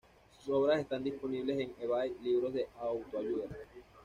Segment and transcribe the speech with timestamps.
[0.39, 3.55] Sus obras están disponibles en Ebay libros de autoayuda.